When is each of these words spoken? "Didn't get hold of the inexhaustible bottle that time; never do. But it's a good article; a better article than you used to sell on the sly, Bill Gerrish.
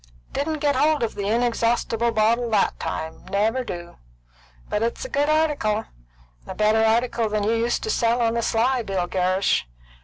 "Didn't 0.33 0.61
get 0.61 0.75
hold 0.75 1.03
of 1.03 1.13
the 1.13 1.27
inexhaustible 1.27 2.11
bottle 2.11 2.49
that 2.49 2.79
time; 2.79 3.23
never 3.27 3.63
do. 3.63 3.97
But 4.67 4.81
it's 4.81 5.05
a 5.05 5.09
good 5.09 5.29
article; 5.29 5.85
a 6.47 6.55
better 6.55 6.83
article 6.83 7.29
than 7.29 7.43
you 7.43 7.53
used 7.53 7.83
to 7.83 7.91
sell 7.91 8.19
on 8.19 8.33
the 8.33 8.41
sly, 8.41 8.81
Bill 8.81 9.05
Gerrish. 9.05 9.67